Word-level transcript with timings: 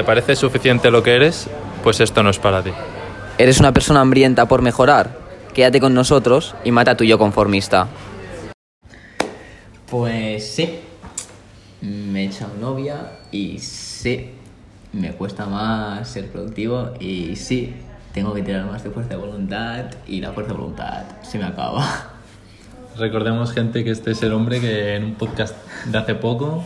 ¿te 0.00 0.04
parece 0.04 0.34
suficiente 0.34 0.90
lo 0.90 1.02
que 1.02 1.14
eres? 1.14 1.46
Pues 1.82 2.00
esto 2.00 2.22
no 2.22 2.30
es 2.30 2.38
para 2.38 2.62
ti. 2.62 2.70
¿Eres 3.36 3.60
una 3.60 3.74
persona 3.74 4.00
hambrienta 4.00 4.48
por 4.48 4.62
mejorar? 4.62 5.14
Quédate 5.52 5.78
con 5.78 5.92
nosotros 5.92 6.54
y 6.64 6.70
mata 6.70 6.92
a 6.92 6.96
tu 6.96 7.04
yo 7.04 7.18
conformista. 7.18 7.86
Pues 9.90 10.54
sí, 10.54 10.80
me 11.82 12.22
he 12.22 12.26
echado 12.28 12.54
novia 12.58 13.18
y 13.30 13.58
sí, 13.58 14.30
me 14.94 15.12
cuesta 15.12 15.44
más 15.44 16.08
ser 16.08 16.32
productivo 16.32 16.94
y 16.98 17.36
sí, 17.36 17.74
tengo 18.14 18.32
que 18.32 18.40
tirar 18.40 18.64
más 18.64 18.82
de 18.82 18.88
fuerza 18.88 19.10
de 19.10 19.16
voluntad 19.16 19.84
y 20.06 20.22
la 20.22 20.32
fuerza 20.32 20.52
de 20.52 20.58
voluntad 20.60 21.02
se 21.20 21.36
me 21.36 21.44
acaba. 21.44 21.86
Recordemos, 22.96 23.52
gente, 23.52 23.84
que 23.84 23.90
este 23.90 24.12
es 24.12 24.22
el 24.22 24.32
hombre 24.32 24.62
que 24.62 24.94
en 24.94 25.04
un 25.04 25.14
podcast 25.16 25.54
de 25.84 25.98
hace 25.98 26.14
poco 26.14 26.64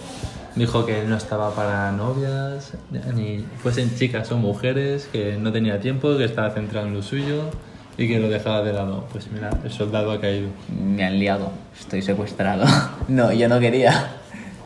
dijo 0.57 0.87
que 0.87 1.01
él 1.03 1.09
no 1.11 1.17
estaba 1.17 1.55
para 1.55 1.91
novias, 1.93 2.73
ni 3.15 3.45
fuesen 3.63 3.95
chicas 3.97 4.31
o 4.33 4.37
mujeres, 4.39 5.09
que 5.13 5.37
no 5.37 5.53
tenía 5.53 5.81
tiempo, 5.81 6.17
que 6.17 6.25
estaba 6.25 6.51
centrado 6.51 6.87
en 6.87 6.95
lo 6.95 7.03
suyo 7.03 7.51
y 7.99 8.09
que 8.09 8.19
lo 8.21 8.29
dejaba 8.29 8.63
de 8.63 8.73
lado. 8.73 9.05
Pues 9.13 9.29
mira, 9.33 9.51
el 9.65 9.71
soldado 9.71 10.13
ha 10.13 10.21
caído. 10.21 10.49
Me 10.69 11.05
han 11.05 11.19
liado, 11.19 11.51
estoy 11.79 12.03
secuestrado. 12.03 12.65
No, 13.09 13.33
yo 13.33 13.49
no 13.49 13.61
quería. 13.61 14.13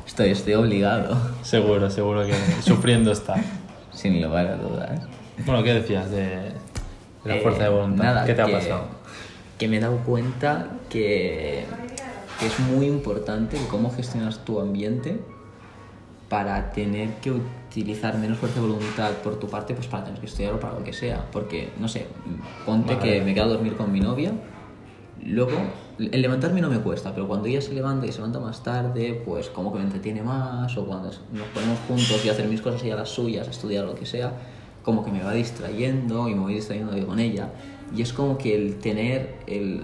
Estoy, 0.07 0.31
estoy 0.31 0.55
obligado. 0.55 1.17
Seguro, 1.43 1.91
seguro 1.91 2.25
que 2.25 2.35
sufriendo 2.63 3.11
está. 3.13 3.35
Sin 3.93 4.23
lugar 4.23 4.47
a 4.47 4.57
dudas. 4.57 5.01
Bueno, 5.45 5.63
¿qué 5.65 5.75
decías 5.75 6.09
de, 6.11 6.21
de 6.27 6.53
la 7.25 7.37
Eh, 7.37 7.41
fuerza 7.41 7.65
de 7.65 7.69
voluntad? 7.71 8.05
nada, 8.05 8.25
¿Qué 8.25 8.35
te 8.35 8.43
ha 8.43 8.47
que- 8.47 8.53
pasado? 8.53 8.85
Que 9.59 9.67
me 9.67 9.79
he 9.79 9.81
dado 9.81 9.97
cuenta 9.99 10.69
que, 10.89 11.65
que 12.39 12.47
es 12.47 12.61
muy 12.61 12.87
importante 12.87 13.59
cómo 13.69 13.91
gestionas 13.91 14.45
tu 14.45 14.61
ambiente 14.61 15.21
para 16.29 16.71
tener 16.73 17.15
que 17.17 17.31
utilizar 17.31 18.19
menos 18.19 18.39
fuerza 18.39 18.61
de 18.61 18.67
voluntad 18.67 19.13
por 19.25 19.39
tu 19.39 19.49
parte, 19.49 19.75
pues 19.75 19.87
para 19.87 20.05
tener 20.05 20.21
que 20.21 20.27
estudiar 20.27 20.55
o 20.55 20.61
para 20.61 20.75
lo 20.75 20.85
que 20.85 20.93
sea. 20.93 21.25
Porque, 21.33 21.71
no 21.79 21.89
sé, 21.89 22.07
ponte 22.67 22.97
Vale. 22.97 23.11
que 23.11 23.21
me 23.23 23.35
quedo 23.35 23.45
a 23.45 23.49
dormir 23.49 23.77
con 23.77 23.91
mi 23.91 24.01
novia, 24.01 24.33
luego 25.25 25.53
el 25.99 26.23
levantarme 26.23 26.61
no 26.61 26.69
me 26.69 26.79
cuesta, 26.79 27.13
pero 27.13 27.27
cuando 27.27 27.49
ella 27.49 27.61
se 27.61 27.73
levanta 27.73 28.07
y 28.07 28.13
se 28.13 28.19
levanta 28.19 28.41
más 28.41 28.63
tarde, 28.63 29.21
pues 29.25 29.49
como 29.49 29.73
que 29.73 29.79
me 29.79 29.85
entretiene 29.85 30.23
más, 30.23 30.77
o 30.77 30.87
cuando 30.87 31.09
nos 31.09 31.49
ponemos 31.49 31.79
juntos 31.89 32.25
y 32.25 32.29
hacer 32.29 32.47
mis 32.47 32.61
cosas 32.61 32.85
y 32.85 32.91
a 32.91 32.97
las 32.97 33.09
suyas, 33.09 33.49
a 33.49 33.51
estudiar 33.51 33.85
lo 33.85 33.95
que 33.95 34.07
sea, 34.07 34.33
como 34.83 35.05
que 35.05 35.11
me 35.11 35.23
va 35.23 35.33
distrayendo 35.33 36.29
y 36.29 36.35
me 36.35 36.41
voy 36.41 36.55
distrayendo 36.55 36.97
yo 36.97 37.07
con 37.07 37.19
ella. 37.19 37.51
Y 37.97 38.03
es 38.03 38.13
como 38.13 38.37
que 38.39 38.55
el 38.55 38.79
tener 38.79 39.39
el... 39.47 39.83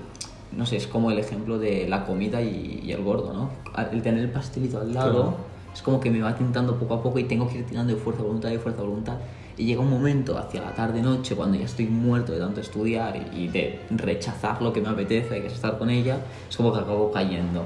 No 0.52 0.66
sé, 0.66 0.76
es 0.76 0.86
como 0.86 1.10
el 1.10 1.18
ejemplo 1.18 1.58
de 1.58 1.88
la 1.88 2.04
comida 2.06 2.40
y, 2.40 2.80
y 2.84 2.92
el 2.92 3.02
gordo, 3.02 3.32
¿no? 3.32 3.50
El 3.90 4.02
tener 4.02 4.20
el 4.20 4.30
pastelito 4.30 4.78
al 4.78 4.94
lado 4.94 5.12
Claro. 5.12 5.53
Es 5.74 5.82
como 5.82 6.00
que 6.00 6.10
me 6.10 6.20
va 6.22 6.34
tentando 6.34 6.76
poco 6.78 6.94
a 6.94 7.02
poco 7.02 7.18
y 7.18 7.24
tengo 7.24 7.48
que 7.48 7.58
ir 7.58 7.66
tirando 7.66 7.92
de 7.94 8.00
fuerza 8.00 8.22
voluntad, 8.22 8.48
de 8.48 8.58
fuerza 8.58 8.82
voluntad. 8.82 9.16
Y 9.56 9.66
llega 9.66 9.80
un 9.82 9.90
momento 9.90 10.38
hacia 10.38 10.62
la 10.62 10.74
tarde-noche, 10.74 11.36
cuando 11.36 11.58
ya 11.58 11.64
estoy 11.66 11.86
muerto 11.86 12.32
de 12.32 12.38
tanto 12.40 12.60
estudiar 12.60 13.16
y 13.36 13.48
de 13.48 13.80
rechazar 13.90 14.60
lo 14.62 14.72
que 14.72 14.80
me 14.80 14.88
apetece, 14.88 15.40
que 15.40 15.46
es 15.46 15.52
estar 15.52 15.78
con 15.78 15.90
ella, 15.90 16.18
es 16.48 16.56
como 16.56 16.72
que 16.72 16.80
acabo 16.80 17.12
cayendo. 17.12 17.64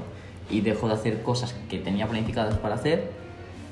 Y 0.51 0.61
dejo 0.61 0.87
de 0.87 0.93
hacer 0.95 1.21
cosas 1.23 1.55
que 1.69 1.77
tenía 1.79 2.07
planificadas 2.07 2.57
para 2.57 2.75
hacer, 2.75 3.09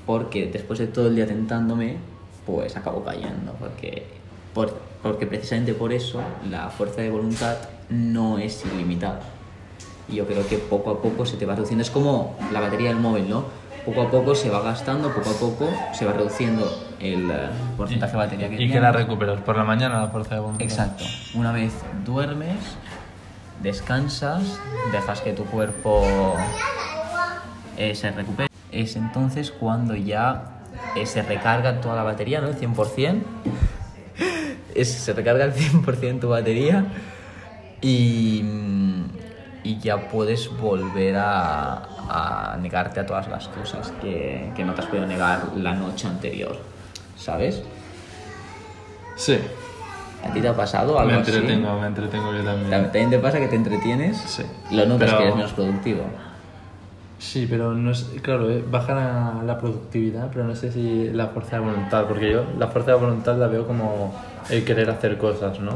porque 0.05 0.47
después 0.47 0.79
de 0.79 0.87
todo 0.87 1.07
el 1.07 1.15
día 1.15 1.27
tentándome, 1.27 1.97
pues 2.45 2.75
acabo 2.77 3.03
cayendo. 3.03 3.53
Porque, 3.59 4.05
por- 4.53 4.73
porque 5.03 5.27
precisamente 5.27 5.73
por 5.73 5.91
eso 5.93 6.19
la 6.49 6.69
fuerza 6.69 7.01
de 7.01 7.09
voluntad 7.11 7.55
no 7.89 8.37
es 8.39 8.63
ilimitada. 8.73 9.21
Y 10.09 10.15
yo 10.15 10.25
creo 10.25 10.47
que 10.47 10.57
poco 10.57 10.89
a 10.91 11.01
poco 11.01 11.25
se 11.25 11.37
te 11.37 11.45
va 11.45 11.53
reduciendo. 11.55 11.81
Es 11.83 11.91
como 11.91 12.35
la 12.51 12.61
batería 12.61 12.89
del 12.89 12.99
móvil, 12.99 13.29
¿no? 13.29 13.43
Poco 13.87 14.01
a 14.01 14.11
poco 14.11 14.35
se 14.35 14.49
va 14.49 14.61
gastando, 14.61 15.13
poco 15.13 15.29
a 15.29 15.33
poco 15.39 15.69
se 15.93 16.03
va 16.05 16.11
reduciendo 16.11 16.69
el 16.99 17.31
eh, 17.31 17.47
porcentaje 17.77 18.11
de 18.11 18.17
batería 18.17 18.49
que 18.49 18.55
¿Y 18.55 18.57
tiene. 18.57 18.73
que 18.73 18.79
la 18.81 18.91
recuperas? 18.91 19.39
¿Por 19.39 19.55
la 19.55 19.63
mañana 19.63 20.01
la 20.01 20.07
fuerza 20.09 20.35
de 20.35 20.41
voluntad? 20.41 20.61
Exacto. 20.61 21.05
Una 21.35 21.53
vez 21.53 21.71
duermes, 22.03 22.57
descansas, 23.63 24.59
dejas 24.91 25.21
que 25.21 25.31
tu 25.31 25.45
cuerpo 25.45 26.03
eh, 27.77 27.95
se 27.95 28.11
recupere. 28.11 28.49
Es 28.73 28.97
entonces 28.97 29.51
cuando 29.51 29.95
ya 29.95 30.59
eh, 30.97 31.05
se 31.05 31.21
recarga 31.21 31.79
toda 31.79 31.95
la 31.95 32.03
batería, 32.03 32.41
¿no? 32.41 32.49
El 32.49 32.59
100%. 32.59 33.21
Es, 34.75 34.91
se 34.93 35.13
recarga 35.13 35.45
el 35.45 35.53
100% 35.55 36.19
tu 36.19 36.29
batería 36.29 36.85
y, 37.81 38.43
y 39.63 39.79
ya 39.79 40.09
puedes 40.09 40.55
volver 40.55 41.15
a, 41.15 41.96
a 42.09 42.57
negarte 42.61 42.99
a 42.99 43.05
todas 43.05 43.27
las 43.27 43.47
cosas 43.49 43.91
que, 44.01 44.51
que 44.55 44.63
no 44.63 44.73
te 44.73 44.81
has 44.81 44.87
podido 44.87 45.05
negar 45.07 45.41
la 45.57 45.73
noche 45.73 46.07
anterior, 46.07 46.57
¿sabes? 47.17 47.61
Sí. 49.15 49.39
¿A 50.23 50.31
ti 50.33 50.41
te 50.41 50.47
ha 50.47 50.55
pasado 50.55 50.97
algo 50.99 51.11
Me 51.13 51.19
así? 51.19 51.31
entretengo, 51.31 51.79
me 51.79 51.87
entretengo 51.87 52.33
yo 52.33 52.43
también. 52.43 52.69
¿También 52.69 53.09
te 53.09 53.19
pasa 53.19 53.39
que 53.39 53.47
te 53.47 53.55
entretienes? 53.55 54.17
Sí. 54.17 54.43
Lo 54.71 54.85
notas 54.85 55.07
Pero- 55.09 55.17
que 55.17 55.23
eres 55.23 55.35
menos 55.35 55.53
productivo. 55.53 56.01
Sí, 57.19 57.47
pero 57.49 57.73
no 57.73 57.89
es. 57.91 58.03
Claro, 58.21 58.47
eh, 58.51 58.63
baja 58.69 58.93
la, 58.93 59.41
la 59.43 59.57
productividad, 59.57 60.29
pero 60.31 60.45
no 60.45 60.55
sé 60.55 60.71
si 60.71 61.09
la 61.09 61.27
fuerza 61.27 61.55
de 61.57 61.63
voluntad, 61.63 62.05
porque 62.05 62.31
yo 62.31 62.43
la 62.59 62.67
fuerza 62.67 62.91
de 62.91 62.97
voluntad 62.97 63.35
la 63.37 63.47
veo 63.47 63.65
como 63.65 64.13
el 64.51 64.63
querer 64.63 64.87
hacer 64.91 65.17
cosas, 65.17 65.59
¿no? 65.59 65.71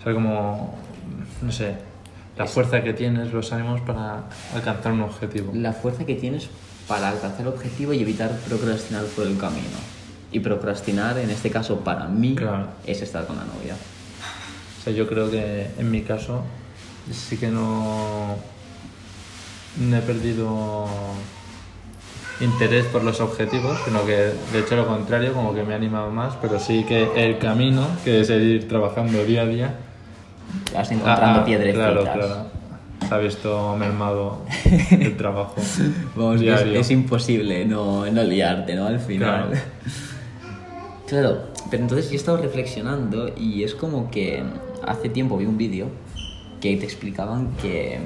O 0.00 0.02
sea, 0.02 0.12
como. 0.12 0.74
No 1.42 1.52
sé. 1.52 1.76
La 2.36 2.46
fuerza 2.46 2.82
que 2.82 2.92
tienes, 2.94 3.32
los 3.32 3.52
ánimos 3.52 3.80
para 3.82 4.24
alcanzar 4.54 4.92
un 4.92 5.02
objetivo. 5.02 5.52
La 5.54 5.72
fuerza 5.72 6.04
que 6.06 6.14
tienes 6.14 6.48
para 6.88 7.08
alcanzar 7.08 7.42
el 7.42 7.48
objetivo 7.48 7.92
y 7.92 8.00
evitar 8.00 8.30
procrastinar 8.48 9.04
por 9.04 9.26
el 9.26 9.36
camino. 9.36 9.78
Y 10.32 10.40
procrastinar, 10.40 11.18
en 11.18 11.30
este 11.30 11.50
caso, 11.50 11.80
para 11.80 12.06
mí, 12.08 12.34
Claro. 12.34 12.68
es 12.86 13.02
estar 13.02 13.26
con 13.26 13.36
la 13.36 13.44
novia. 13.44 13.74
O 14.80 14.84
sea, 14.84 14.92
yo 14.92 15.06
creo 15.06 15.30
que 15.30 15.68
en 15.78 15.90
mi 15.90 16.02
caso 16.02 16.42
sí 17.12 17.36
que 17.36 17.48
no, 17.48 18.36
no 19.78 19.96
he 19.96 20.00
perdido 20.00 20.86
interés 22.40 22.86
por 22.86 23.04
los 23.04 23.20
objetivos, 23.20 23.78
sino 23.84 24.04
que 24.04 24.32
de 24.52 24.58
hecho 24.60 24.74
lo 24.74 24.86
contrario, 24.86 25.32
como 25.34 25.54
que 25.54 25.62
me 25.62 25.74
ha 25.74 25.76
animado 25.76 26.10
más, 26.10 26.34
pero 26.40 26.58
sí 26.58 26.84
que 26.84 27.10
el 27.14 27.38
camino, 27.38 27.86
que 28.04 28.20
es 28.20 28.30
el 28.30 28.42
ir 28.42 28.68
trabajando 28.68 29.22
día 29.24 29.42
a 29.42 29.46
día, 29.46 29.74
Vas 30.74 30.90
encontrando 30.90 31.38
ah, 31.38 31.42
ah, 31.42 31.44
piedrecitas. 31.44 31.92
Claro, 31.92 32.02
claro. 32.02 32.46
Se 33.08 33.14
ha 33.14 33.18
visto 33.18 33.76
mermado 33.76 34.42
el 34.90 35.16
trabajo. 35.16 35.56
Vamos, 36.14 36.40
es, 36.40 36.60
es 36.62 36.90
imposible 36.90 37.64
no, 37.64 38.06
no 38.06 38.22
liarte, 38.22 38.74
¿no? 38.74 38.86
Al 38.86 39.00
final. 39.00 39.48
Claro. 39.48 39.62
Claro, 41.12 41.42
pero 41.70 41.82
entonces 41.82 42.06
yo 42.06 42.14
he 42.14 42.16
estado 42.16 42.38
reflexionando 42.38 43.34
y 43.36 43.64
es 43.64 43.74
como 43.74 44.10
que 44.10 44.42
hace 44.82 45.10
tiempo 45.10 45.36
vi 45.36 45.44
un 45.44 45.58
vídeo 45.58 45.88
que 46.58 46.74
te 46.78 46.86
explicaban 46.86 47.50
que 47.60 47.98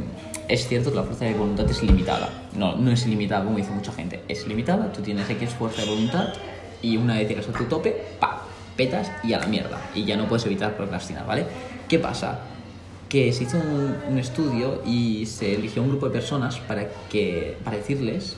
es 0.48 0.66
cierto 0.66 0.90
que 0.90 0.96
la 0.96 1.02
fuerza 1.04 1.24
de 1.24 1.34
voluntad 1.34 1.70
es 1.70 1.84
limitada. 1.84 2.28
No, 2.56 2.74
no 2.74 2.90
es 2.90 3.06
ilimitada 3.06 3.44
como 3.44 3.58
dice 3.58 3.70
mucha 3.70 3.92
gente. 3.92 4.22
Es 4.26 4.48
limitada, 4.48 4.92
tú 4.92 5.02
tienes 5.02 5.30
X 5.30 5.50
fuerza 5.50 5.82
de 5.82 5.88
voluntad 5.88 6.28
y 6.82 6.96
una 6.96 7.14
vez 7.14 7.28
llegas 7.28 7.48
a 7.48 7.52
tu 7.52 7.64
tope, 7.66 7.94
pa, 8.18 8.42
petas 8.76 9.10
y 9.22 9.34
a 9.34 9.38
la 9.38 9.46
mierda. 9.46 9.78
Y 9.94 10.04
ya 10.04 10.16
no 10.16 10.26
puedes 10.26 10.44
evitar 10.46 10.76
procrastinar, 10.76 11.26
¿vale? 11.26 11.46
¿Qué 11.88 11.98
pasa? 11.98 12.40
que 13.08 13.32
se 13.32 13.44
hizo 13.44 13.56
un, 13.56 13.94
un 14.10 14.18
estudio 14.18 14.82
y 14.84 15.26
se 15.26 15.54
eligió 15.54 15.80
un 15.80 15.90
grupo 15.90 16.06
de 16.06 16.12
personas 16.12 16.58
para, 16.58 16.88
que, 17.08 17.56
para 17.62 17.76
decirles 17.76 18.36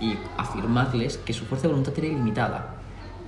y 0.00 0.14
afirmarles 0.38 1.18
que 1.18 1.34
su 1.34 1.44
fuerza 1.44 1.64
de 1.68 1.74
voluntad 1.74 1.92
era 1.98 2.06
ilimitada. 2.06 2.76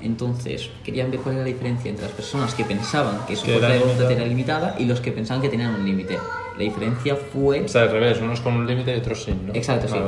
Entonces, 0.01 0.71
querían 0.83 1.11
ver 1.11 1.21
cuál 1.21 1.35
era 1.35 1.45
la 1.45 1.49
diferencia 1.51 1.91
entre 1.91 2.07
las 2.07 2.15
personas 2.15 2.55
que 2.55 2.65
pensaban 2.65 3.19
que 3.27 3.37
su 3.37 3.45
fuerza 3.45 3.69
de 3.69 3.81
voluntad 3.81 4.11
era 4.11 4.25
limitada 4.25 4.75
y 4.79 4.87
los 4.87 5.03
que 5.03 5.13
pensaban 5.13 5.43
que 5.43 5.51
tenían 5.51 5.75
un 5.75 5.85
límite. 5.85 6.17
La 6.57 6.65
diferencia 6.65 7.17
fue... 7.17 7.65
O 7.65 7.69
sea, 7.69 7.83
al 7.83 7.91
revés, 7.91 8.19
unos 8.23 8.41
con 8.41 8.55
un 8.55 8.67
límite 8.67 8.97
y 8.97 8.99
otros 8.99 9.23
sin, 9.25 9.47
¿no? 9.49 9.55
Exacto, 9.55 9.89
sí. 9.89 9.99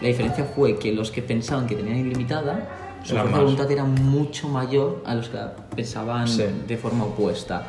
La 0.00 0.08
diferencia 0.08 0.44
fue 0.44 0.78
que 0.78 0.92
los 0.92 1.10
que 1.10 1.22
pensaban 1.22 1.66
que 1.66 1.74
tenían 1.74 1.96
ilimitada, 1.98 2.68
su 3.02 3.14
Era 3.14 3.22
fuerza 3.22 3.24
más. 3.24 3.32
de 3.32 3.44
voluntad 3.44 3.70
era 3.72 3.84
mucho 3.84 4.48
mayor 4.48 5.02
a 5.04 5.16
los 5.16 5.28
que 5.28 5.38
pensaban 5.74 6.28
Sí. 6.28 6.44
de 6.68 6.76
forma 6.76 7.02
opuesta. 7.04 7.66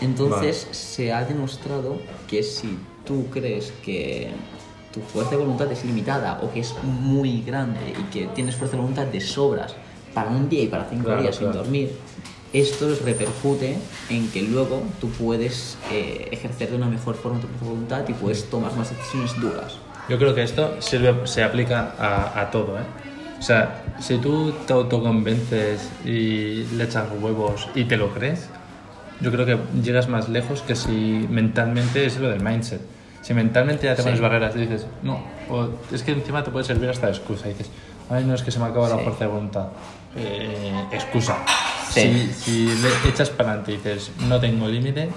Entonces 0.00 0.68
se 0.70 1.12
ha 1.12 1.24
demostrado 1.24 1.98
que 2.28 2.42
si 2.42 2.78
tú 3.04 3.26
crees 3.30 3.72
que 3.84 4.30
tu 4.92 5.00
fuerza 5.00 5.32
de 5.32 5.36
voluntad 5.38 5.70
es 5.72 5.84
limitada 5.84 6.40
o 6.42 6.52
que 6.52 6.60
es 6.60 6.74
muy 6.82 7.42
grande 7.42 7.80
y 7.98 8.02
que 8.12 8.26
tienes 8.28 8.56
fuerza 8.56 8.76
de 8.76 8.82
voluntad 8.82 9.06
de 9.06 9.20
sobras 9.20 9.74
para 10.14 10.30
un 10.30 10.48
día 10.48 10.62
y 10.62 10.68
para 10.68 10.84
cinco 10.88 11.04
Claro, 11.06 11.22
días 11.22 11.36
sin 11.36 11.52
dormir, 11.52 11.92
esto 12.52 12.88
repercute 13.04 13.76
en 14.08 14.28
que 14.30 14.42
luego 14.42 14.82
tú 15.00 15.08
puedes 15.10 15.76
eh, 15.92 16.28
ejercer 16.30 16.70
de 16.70 16.76
una 16.76 16.86
mejor 16.86 17.14
forma 17.16 17.40
tu 17.40 17.46
fuerza 17.48 17.64
de 17.64 17.70
voluntad 17.70 18.08
y 18.08 18.12
puedes 18.14 18.48
tomar 18.48 18.74
más 18.76 18.88
decisiones 18.90 19.38
duras. 19.40 19.76
Yo 20.08 20.16
creo 20.16 20.34
que 20.34 20.42
esto 20.42 20.80
sirve, 20.80 21.26
se 21.26 21.42
aplica 21.42 21.94
a, 21.98 22.40
a 22.40 22.50
todo, 22.50 22.78
¿eh? 22.78 22.82
O 23.38 23.42
sea, 23.42 23.84
si 24.00 24.16
tú 24.18 24.52
te 24.66 24.72
autoconvences 24.72 25.88
y 26.04 26.64
le 26.74 26.84
echas 26.84 27.06
huevos 27.20 27.68
y 27.74 27.84
te 27.84 27.96
lo 27.96 28.12
crees, 28.12 28.48
yo 29.20 29.30
creo 29.32 29.46
que 29.46 29.58
llegas 29.82 30.08
más 30.08 30.28
lejos 30.28 30.62
que 30.62 30.74
si 30.76 31.26
mentalmente 31.28 32.04
es 32.06 32.18
lo 32.18 32.28
del 32.28 32.40
mindset. 32.42 32.80
Si 33.22 33.34
mentalmente 33.34 33.84
ya 33.86 33.94
te 33.94 34.02
Sí. 34.02 34.06
pones 34.06 34.20
barreras 34.20 34.54
y 34.56 34.60
dices, 34.60 34.86
no, 35.02 35.20
o 35.50 35.68
es 35.92 36.02
que 36.02 36.12
encima 36.12 36.44
te 36.44 36.50
puede 36.50 36.64
servir 36.64 36.88
hasta 36.88 37.06
de 37.08 37.12
excusa 37.12 37.46
y 37.46 37.50
dices, 37.50 37.70
ay, 38.10 38.24
no, 38.24 38.34
es 38.34 38.42
que 38.42 38.50
se 38.50 38.58
me 38.58 38.66
acaba 38.66 38.88
la 38.88 38.96
Sí. 38.98 39.02
fuerza 39.04 39.24
de 39.24 39.30
voluntad. 39.30 39.68
eh, 40.16 40.72
excusa. 40.90 41.36
Sí. 41.90 42.32
Si, 42.40 42.66
si 42.72 42.82
le 42.82 43.10
echas 43.10 43.28
para 43.30 43.50
adelante 43.50 43.72
y 43.72 43.76
dices, 43.76 44.10
no 44.26 44.40
tengo 44.40 44.66
límite, 44.66 45.10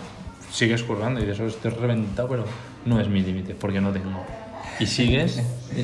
sigues 0.52 0.84
currando 0.84 1.20
y 1.22 1.24
dices, 1.26 1.40
"Oh, 1.40 1.48
estoy 1.48 1.72
reventado, 1.72 2.28
pero 2.28 2.46
no 2.86 3.00
es 3.00 3.08
mi 3.08 3.22
límite, 3.22 3.56
porque 3.56 3.80
no 3.82 3.92
tengo. 3.92 4.24
Y 4.80 4.86
sigues 4.86 5.42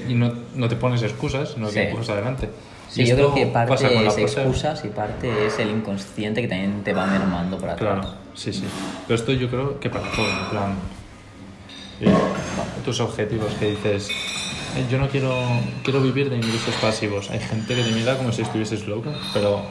y 0.07 0.13
no, 0.13 0.33
no 0.55 0.67
te 0.67 0.75
pones 0.75 1.01
excusas, 1.03 1.51
sino 1.53 1.67
que 1.67 1.73
Sí. 1.73 1.79
empujas 1.79 2.09
adelante. 2.09 2.49
Sí, 2.89 3.05
yo 3.05 3.15
creo 3.15 3.33
que 3.35 3.45
parte 3.47 4.07
es 4.07 4.17
excusas 4.17 4.83
y 4.85 4.87
parte 4.89 5.45
es 5.45 5.59
el 5.59 5.69
inconsciente 5.69 6.41
que 6.41 6.47
también 6.47 6.83
te 6.83 6.93
va 6.93 7.05
mermando 7.05 7.57
por 7.57 7.69
atrás. 7.69 7.99
Claro, 7.99 8.13
sí, 8.33 8.53
sí. 8.53 8.63
Pero 9.07 9.15
esto 9.19 9.31
yo 9.33 9.49
creo 9.49 9.79
que 9.79 9.89
para 9.89 10.09
todo, 10.11 10.25
en 10.27 10.49
plan. 10.49 10.73
eh, 11.99 12.13
tus 12.85 12.99
objetivos 12.99 13.51
que 13.59 13.71
dices, 13.71 14.09
"Eh, 14.09 14.85
yo 14.89 14.97
no 14.99 15.09
quiero, 15.09 15.35
quiero 15.83 15.99
vivir 16.01 16.29
de 16.29 16.35
ingresos 16.37 16.75
pasivos. 16.75 17.29
Hay 17.31 17.39
gente 17.39 17.75
que 17.75 17.81
te 17.83 17.91
mira 17.91 18.15
como 18.17 18.31
si 18.31 18.43
estuvieses 18.43 18.87
loco, 18.87 19.11
pero 19.33 19.61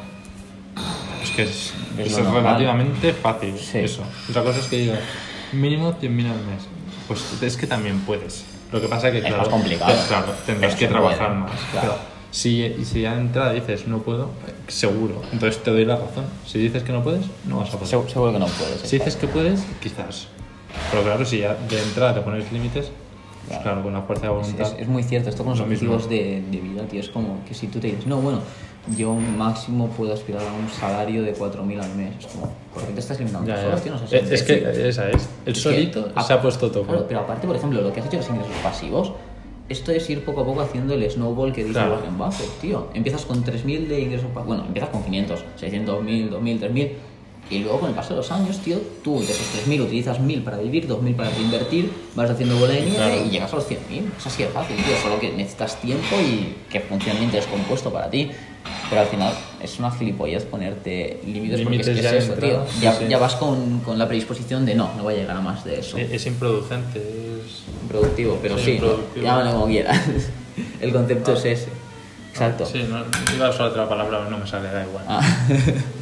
es 1.22 1.30
que 1.30 1.42
es, 1.44 1.72
Es 1.98 2.18
es 2.18 2.26
relativamente 2.26 3.12
fácil 3.14 3.56
Sí. 3.58 3.78
eso. 3.78 4.02
Otra 4.28 4.42
cosa 4.42 4.58
es 4.58 4.66
que 4.66 4.76
digo, 4.76 4.94
mínimo 5.52 5.94
100.000 6.00 6.26
al 6.26 6.38
mes. 6.44 6.64
Pues 7.08 7.40
es 7.40 7.56
que 7.56 7.66
también 7.66 8.00
puedes. 8.00 8.44
Lo 8.72 8.80
que 8.80 8.88
pasa 8.88 9.06
es 9.08 9.12
que, 9.12 9.18
Es 9.20 9.24
claro, 9.26 9.38
más 9.42 9.48
complicado. 9.48 9.92
te- 9.94 10.08
claro, 10.08 10.26
tendrás 10.44 10.74
Pero 10.74 10.78
que 10.80 10.88
trabajar 10.88 11.28
puede, 11.28 11.40
más. 11.40 11.60
claro. 11.70 11.94
Pero 11.94 12.15
si, 12.30 12.74
si 12.84 13.02
ya 13.02 13.14
de 13.14 13.20
entrada 13.20 13.52
dices 13.52 13.86
no 13.88 13.98
puedo, 14.02 14.30
seguro. 14.68 15.22
Entonces 15.32 15.62
te 15.62 15.70
doy 15.70 15.84
la 15.84 15.96
razón. 15.96 16.24
Si 16.46 16.58
dices 16.58 16.82
que 16.82 16.92
no 16.92 17.02
puedes, 17.02 17.24
no 17.46 17.58
vas 17.58 17.68
a 17.70 17.72
poder. 17.72 17.88
Seguro, 17.88 18.08
seguro 18.08 18.32
que 18.32 18.38
no 18.38 18.46
puedes. 18.46 18.80
Si 18.82 18.98
dices 18.98 19.16
que 19.16 19.26
puedes, 19.28 19.64
quizás. 19.82 20.28
Pero 20.90 21.02
claro, 21.02 21.24
si 21.24 21.38
ya 21.38 21.54
de 21.54 21.80
entrada 21.82 22.14
te 22.14 22.20
pones 22.20 22.50
límites, 22.52 22.90
pues 23.48 23.58
Claro. 23.60 23.82
con 23.82 23.92
la 23.92 24.02
fuerza 24.02 24.26
de 24.26 24.32
Es, 24.32 24.38
voluntad. 24.38 24.72
es- 24.74 24.82
es 24.82 24.88
muy 24.88 25.02
cierto, 25.02 25.28
esto 25.30 25.42
con 25.44 25.50
los 25.50 25.58
Lo 25.60 25.64
objetivos 25.66 26.08
de, 26.10 26.42
de 26.50 26.58
vida, 26.58 26.82
tío, 26.82 27.00
es 27.00 27.08
como 27.08 27.44
que 27.46 27.54
si 27.54 27.68
tú 27.68 27.78
te 27.78 27.86
dices, 27.86 28.06
no, 28.06 28.16
bueno, 28.20 28.40
yo 28.96 29.14
máximo 29.14 29.88
puedo 29.88 30.12
aspirar 30.12 30.42
a 30.42 30.52
un 30.52 30.68
salario 30.68 31.22
de 31.22 31.32
4.000 31.32 31.80
al 31.80 31.94
mes, 31.96 32.12
es 32.20 32.26
como, 32.26 32.52
¿por 32.74 32.84
qué 32.84 32.92
te 32.92 33.00
estás 33.00 33.18
limitando 33.18 33.48
Ya, 33.48 33.56
ya. 33.70 33.76
tío? 33.76 33.92
No 33.92 33.98
seas 33.98 34.12
Eh, 34.12 34.34
es 34.34 34.42
que 34.42 34.88
esa 34.88 35.08
es. 35.10 35.28
El 35.46 35.52
Es 35.52 35.58
que- 35.58 35.60
solito 35.60 36.08
ah, 36.14 36.22
se 36.22 36.32
ha 36.32 36.42
puesto 36.42 36.70
todo. 36.70 36.82
Claro, 36.84 37.04
pero 37.08 37.20
aparte, 37.20 37.46
por 37.46 37.56
ejemplo, 37.56 37.80
lo 37.80 37.92
que 37.92 38.00
has 38.00 38.06
hecho 38.06 38.16
de 38.18 38.22
los 38.22 38.30
ingresos 38.30 38.52
pasivos, 38.62 39.12
esto 39.68 39.92
es 39.92 40.08
ir 40.10 40.24
poco 40.24 40.42
a 40.42 40.44
poco 40.44 40.60
haciendo 40.60 40.94
el 40.94 41.10
snowball 41.10 41.52
que 41.52 41.62
dice 41.62 41.74
Claro. 41.74 41.94
Warren 41.94 42.16
Buffett, 42.18 42.60
tío. 42.60 42.88
Empiezas 42.94 43.24
con 43.24 43.44
3.000 43.44 43.86
de 43.88 44.00
ingresos 44.00 44.26
bueno, 44.46 44.64
empiezas 44.66 44.90
con 44.90 45.02
500, 45.02 45.44
600, 45.56 46.04
1.000, 46.04 46.30
2.000, 46.30 46.60
3.000, 46.60 46.90
y 47.48 47.58
luego 47.60 47.78
con 47.78 47.90
el 47.90 47.94
paso 47.94 48.10
de 48.10 48.16
los 48.16 48.30
años, 48.32 48.58
tío, 48.58 48.76
tú 49.04 49.18
de 49.20 49.26
esos 49.26 49.46
3.000 49.68 49.80
utilizas 49.82 50.20
1.000 50.20 50.42
para 50.42 50.56
vivir, 50.58 50.88
2.000 50.88 51.14
para 51.14 51.30
reinvertir, 51.30 51.92
vas 52.16 52.28
haciendo 52.28 52.56
bola 52.58 52.74
de 52.74 52.80
nieve 52.80 52.96
Claro. 52.96 53.24
y 53.24 53.30
llegas 53.30 53.52
a 53.52 53.56
los 53.56 53.70
100.000. 53.70 53.76
Es 54.18 54.26
así 54.26 54.42
de 54.42 54.48
fácil, 54.48 54.76
tío, 54.76 54.96
solo 55.00 55.20
que 55.20 55.30
necesitas 55.30 55.80
tiempo 55.80 56.16
y 56.20 56.56
que 56.70 56.80
funcionalmente 56.80 57.38
es 57.38 57.46
compuesto 57.46 57.92
para 57.92 58.10
ti. 58.10 58.30
Pero 58.88 59.00
al 59.00 59.08
final 59.08 59.34
es 59.60 59.78
una 59.78 59.90
gilipollez 59.90 60.44
ponerte 60.44 61.20
límites 61.26 61.62
porque 61.62 61.80
es, 61.80 61.86
que 61.88 62.02
ya 62.02 62.14
es 62.14 62.24
eso, 62.24 62.34
tío. 62.34 62.64
Ya, 62.80 62.92
sí. 62.92 63.06
ya 63.08 63.18
vas 63.18 63.34
con, 63.34 63.80
con 63.80 63.98
la 63.98 64.06
predisposición 64.06 64.64
de 64.64 64.74
no, 64.74 64.92
no 64.96 65.02
voy 65.02 65.14
a 65.14 65.16
llegar 65.16 65.36
a 65.36 65.40
más 65.40 65.64
de 65.64 65.80
eso 65.80 65.98
Es, 65.98 66.12
es 66.12 66.26
improducente. 66.26 66.98
Es... 66.98 67.62
productivo, 67.88 68.38
pero 68.40 68.56
Sí, 68.58 68.78
sí, 68.78 69.20
llámalo 69.20 69.52
como 69.52 69.66
quieras. 69.66 70.00
El 70.80 70.92
concepto 70.92 71.34
es 71.34 71.44
ese. 71.44 71.68
Exacto. 72.30 72.66
Sí, 72.66 72.86
no, 72.88 73.02
iba 73.34 73.46
a 73.46 73.50
usar 73.50 73.68
otra 73.68 73.88
palabra, 73.88 74.18
pero 74.18 74.30
no 74.30 74.38
me 74.38 74.46
sale, 74.46 74.70
da 74.70 74.84
igual. 74.84 75.04
Ah. 75.08 75.22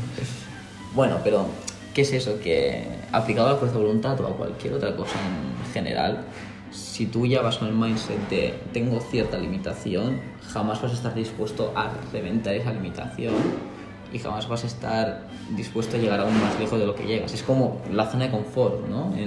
bueno, 0.95 1.19
pero 1.23 1.47
¿qué 1.95 2.03
es 2.03 2.13
eso? 2.13 2.41
Que 2.41 2.87
aplicado 3.13 3.49
a 3.49 3.53
la 3.53 3.59
fuerza 3.59 3.79
de 3.79 3.85
voluntad 3.85 4.21
o 4.21 4.27
a 4.27 4.37
cualquier 4.37 4.75
otra 4.75 4.95
cosa 4.97 5.15
en 5.15 5.73
general, 5.73 6.25
si 6.75 7.07
tú 7.07 7.25
ya 7.27 7.41
vas 7.41 7.59
con 7.59 7.69
el 7.69 7.75
mindset 7.75 8.29
de 8.29 8.55
tengo 8.73 9.01
cierta 9.01 9.39
limitación, 9.39 10.21
jamás 10.53 10.83
vas 10.83 10.91
a 10.93 10.95
estar 10.95 11.15
dispuesto 11.15 11.73
a 11.77 11.91
reventar 12.13 12.55
esa 12.55 12.73
limitación 12.73 13.33
y 14.13 14.19
jamás 14.19 14.49
vas 14.49 14.65
a 14.65 14.67
estar 14.67 15.27
dispuesto 15.57 15.97
a 15.97 16.01
llegar 16.01 16.21
aún 16.21 16.35
más 16.41 16.59
lejos 16.59 16.79
de 16.79 16.87
lo 16.87 16.95
que 16.95 17.05
llegas. 17.05 17.33
Es 17.33 17.43
como 17.43 17.81
la 17.93 18.07
zona 18.07 18.25
de 18.27 18.31
confort, 18.33 18.87
¿no? 18.89 19.13
En- 19.15 19.21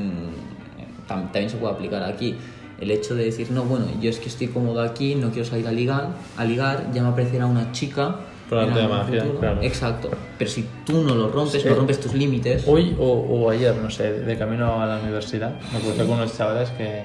en- 0.78 1.08
tam- 1.08 1.32
también 1.32 1.50
se 1.50 1.58
puede 1.58 1.74
aplicar 1.74 2.04
aquí. 2.04 2.36
El 2.80 2.92
hecho 2.92 3.16
de 3.16 3.26
decir, 3.26 3.50
no, 3.52 3.64
bueno, 3.64 3.86
yo 4.02 4.10
es 4.10 4.20
que 4.20 4.28
estoy 4.30 4.48
cómodo 4.48 4.82
aquí, 4.82 5.16
no 5.16 5.32
quiero 5.32 5.48
salir 5.48 5.68
a 5.68 5.72
ligar, 5.72 6.10
a 6.38 6.46
ligar 6.46 6.92
ya 6.94 7.02
me 7.02 7.10
aparecerá 7.10 7.46
una 7.48 7.72
chica. 7.72 8.18
Por 8.50 8.60
arte 8.60 8.70
en 8.72 8.76
de 8.76 8.82
algún 8.84 8.98
magia, 8.98 9.26
claro. 9.40 9.62
Exacto. 9.62 10.10
Pero 10.38 10.50
si 10.50 10.68
tú 10.86 11.04
no 11.04 11.16
lo 11.16 11.30
rompes, 11.30 11.62
Sí. 11.62 11.68
no 11.70 11.76
rompes 11.76 12.00
tus 12.00 12.14
límites. 12.14 12.64
Hoy 12.68 12.96
o, 13.00 13.06
o 13.06 13.50
ayer, 13.50 13.76
no 13.76 13.90
sé, 13.90 14.12
de 14.14 14.38
camino 14.38 14.82
a 14.82 14.86
la 14.86 15.00
universidad, 15.00 15.52
me 15.74 15.80
crucé 15.80 15.98
con 16.06 16.12
unos 16.12 16.38
chavales 16.38 16.70
que 16.72 17.04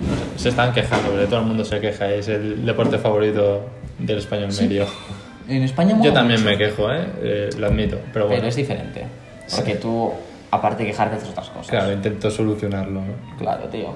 no 0.00 0.16
sé, 0.36 0.42
se 0.42 0.48
estaban 0.48 0.72
quejando, 0.72 1.10
pero 1.12 1.26
todo 1.26 1.40
el 1.40 1.46
mundo 1.46 1.64
se 1.64 1.78
queja, 1.80 2.10
es 2.10 2.26
el 2.28 2.64
deporte 2.64 2.98
favorito 2.98 3.60
del 3.98 4.18
español 4.18 4.50
medio. 4.60 4.86
En 5.48 5.62
España 5.64 5.98
Yo 6.02 6.12
también 6.12 6.40
mucho, 6.40 6.50
me 6.52 6.58
quejo, 6.58 6.90
¿eh? 6.92 7.04
Eh, 7.22 7.50
lo 7.58 7.66
admito, 7.66 7.98
pero 8.12 8.26
bueno, 8.26 8.38
Pero 8.40 8.48
es 8.48 8.56
diferente. 8.56 9.04
Porque 9.54 9.74
tú, 9.74 10.10
aparte 10.50 10.84
de 10.84 10.90
quejarte, 10.90 11.16
haces 11.16 11.28
otras 11.30 11.50
cosas. 11.50 11.66
claro, 11.68 11.92
intento 11.92 12.30
solucionarlo, 12.30 13.00
¿no? 13.00 13.36
Claro, 13.38 13.64
tío. 13.68 13.92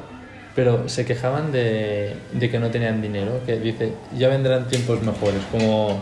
Pero 0.54 0.88
se 0.88 1.04
quejaban 1.06 1.52
de, 1.52 2.14
de 2.32 2.50
que 2.50 2.58
no 2.58 2.68
tenían 2.70 3.00
dinero, 3.00 3.40
que 3.46 3.58
dice, 3.58 3.92
ya 4.16 4.28
vendrán 4.28 4.66
tiempos 4.68 5.02
mejores, 5.02 5.40
como 5.52 6.00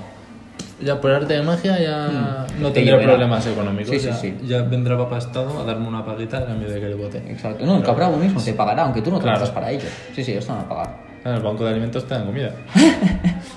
ya 0.80 1.00
por 1.00 1.10
arte 1.12 1.34
de 1.34 1.42
magia 1.42 1.78
ya 1.80 2.08
Hmm. 2.08 2.62
no 2.62 2.68
Te 2.68 2.74
tendré 2.74 2.92
lloverá. 2.92 3.12
problemas 3.12 3.46
económicos, 3.46 3.90
Sí, 3.90 4.00
sí, 4.00 4.06
ya, 4.06 4.14
sí. 4.16 4.36
ya 4.44 4.62
vendrá 4.62 4.96
papá 4.98 5.18
Estado 5.18 5.60
a 5.60 5.64
darme 5.64 5.86
una 5.88 6.04
paguita 6.04 6.38
a 6.38 6.46
cambio 6.46 6.68
de 6.68 6.80
que 6.80 6.86
le 6.88 6.94
vote. 6.94 7.18
Exacto. 7.28 7.64
No, 7.64 7.76
el 7.76 7.82
Capravo 7.82 8.16
mismo 8.16 8.40
te 8.42 8.52
pagará, 8.54 8.84
aunque 8.84 9.00
tú 9.02 9.10
no 9.10 9.18
Claro. 9.18 9.38
trabajas 9.38 9.50
para 9.54 9.70
ello. 9.70 9.86
Sí, 10.14 10.24
sí, 10.24 10.32
ellos 10.32 10.46
te 10.46 10.52
van 10.52 10.60
a 10.62 10.68
pagar. 10.68 10.96
En 11.24 11.32
el 11.34 11.40
banco 11.40 11.64
de 11.64 11.70
alimentos 11.70 12.06
te 12.06 12.14
dan 12.14 12.26
comida. 12.26 12.50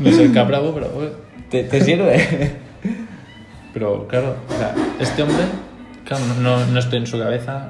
no 0.00 0.12
soy 0.12 0.28
capravo, 0.32 0.72
pero, 0.74 0.88
bueno. 0.88 1.10
¿Te, 1.50 1.64
te 1.64 1.80
sirve? 1.82 2.56
pero 3.72 4.06
claro, 4.08 4.36
o 4.48 4.58
sea, 4.58 4.74
este 5.00 5.22
hombre, 5.22 5.44
claro, 6.04 6.24
no, 6.40 6.64
no 6.66 6.78
estoy 6.78 6.98
en 6.98 7.06
su 7.06 7.18
cabeza, 7.18 7.68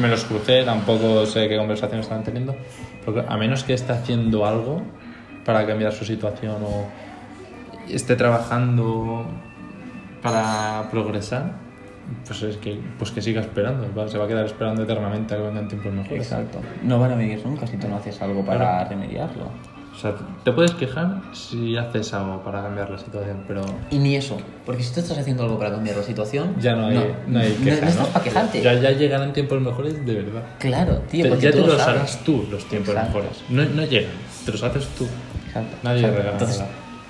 me 0.00 0.08
los 0.08 0.24
crucé, 0.24 0.62
tampoco 0.64 1.26
sé 1.26 1.48
qué 1.48 1.56
conversación 1.56 2.00
estaban 2.00 2.24
teniendo, 2.24 2.54
porque 3.04 3.24
a 3.28 3.36
menos 3.36 3.64
que 3.64 3.74
esté 3.74 3.92
haciendo 3.92 4.46
algo 4.46 4.82
para 5.44 5.66
cambiar 5.66 5.92
su 5.92 6.04
situación 6.04 6.56
o 6.64 6.86
esté 7.94 8.16
trabajando 8.16 9.26
para 10.22 10.88
progresar, 10.90 11.52
pues 12.26 12.42
es 12.42 12.56
que, 12.56 12.78
pues 12.98 13.10
que 13.10 13.22
siga 13.22 13.40
esperando, 13.40 13.86
¿va? 13.96 14.08
se 14.08 14.18
va 14.18 14.24
a 14.24 14.28
quedar 14.28 14.44
esperando 14.44 14.82
eternamente 14.82 15.34
a 15.34 15.36
que 15.38 15.42
vengan 15.44 15.68
tiempos 15.68 15.92
mejores. 15.92 16.22
Exacto. 16.22 16.58
No 16.82 16.98
van 16.98 17.12
a 17.12 17.14
venir 17.16 17.40
nunca 17.44 17.66
si 17.66 17.76
tú 17.76 17.88
no 17.88 17.96
haces 17.96 18.20
algo 18.20 18.44
para 18.44 18.58
Claro. 18.58 18.90
remediarlo. 18.90 19.44
O 19.92 20.02
sea, 20.02 20.14
te 20.44 20.52
puedes 20.52 20.70
quejar 20.72 21.20
si 21.32 21.76
haces 21.76 22.14
algo 22.14 22.42
para 22.42 22.62
cambiar 22.62 22.88
la 22.88 22.96
situación, 22.98 23.44
pero 23.46 23.62
Y 23.90 23.98
ni 23.98 24.16
eso. 24.16 24.38
Porque 24.64 24.82
si 24.82 24.94
tú 24.94 25.00
estás 25.00 25.18
haciendo 25.18 25.42
algo 25.42 25.58
para 25.58 25.72
cambiar 25.72 25.96
la 25.96 26.02
situación, 26.02 26.54
ya 26.58 26.74
no 26.74 26.86
hay, 26.86 27.14
no, 27.26 27.38
hay 27.38 27.52
queja, 27.52 27.82
no 27.82 27.88
estás 27.90 28.08
para 28.08 28.24
quejarte. 28.24 28.62
Ya, 28.62 28.74
ya 28.74 28.92
llegarán 28.92 29.32
tiempos 29.34 29.60
mejores 29.60 30.04
de 30.06 30.14
verdad. 30.14 30.42
Claro, 30.58 31.02
tío. 31.10 31.28
Porque 31.28 31.44
ya 31.44 31.50
tú 31.50 31.58
te 31.58 31.62
lo 31.66 31.72
los 31.74 31.82
sabes. 31.82 31.98
harás 32.00 32.24
tú, 32.24 32.46
los 32.50 32.64
tiempos 32.66 32.94
Exacto. 32.94 33.18
mejores. 33.18 33.44
No, 33.50 33.64
no 33.64 33.84
llegan, 33.84 34.12
te 34.46 34.52
los 34.52 34.62
haces 34.62 34.86
tú. 34.96 35.06
Exacto. 35.48 35.76
Nadie 35.82 35.98
Exacto. 36.00 36.16
regala 36.18 36.32
Entonces. 36.38 36.64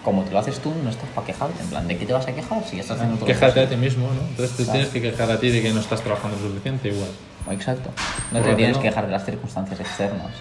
Como 0.04 0.23
te 0.23 0.30
lo 0.33 0.38
haces 0.38 0.59
tú, 0.61 0.73
no 0.83 0.90
estás 0.90 1.09
para 1.11 1.26
quejarte. 1.26 1.62
En 1.62 1.69
plan, 1.69 1.87
¿de 1.87 1.99
qué 1.99 2.07
te 2.07 2.12
vas 2.12 2.26
a 2.26 2.33
quejar 2.35 2.64
si 2.64 2.80
estás 2.80 2.97
haciendo 2.97 3.16
todo 3.16 3.28
lo 3.28 3.35
Quéjate 3.35 3.54
que 3.54 3.66
a 3.66 3.69
ti 3.69 3.76
mismo, 3.76 4.07
¿no? 4.07 4.21
Entonces 4.28 4.57
te 4.57 4.64
tienes 4.64 4.88
que 4.88 5.02
quejar 5.02 5.30
a 5.30 5.38
ti 5.38 5.50
de 5.50 5.62
que 5.62 5.73
no 5.73 5.80
estás 5.80 6.00
trabajando 6.00 6.38
suficiente 6.38 6.88
igual. 6.88 7.11
Exacto. 7.50 7.90
No 8.33 8.38
Por 8.38 8.49
te 8.50 8.54
tienes 8.57 8.76
que 8.78 8.85
quejar 8.85 9.07
de 9.07 9.12
las 9.12 9.25
circunstancias 9.25 9.80
externas. 9.80 10.33